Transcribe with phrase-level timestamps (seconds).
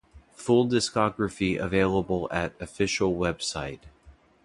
[0.33, 3.81] Full discography available at official website.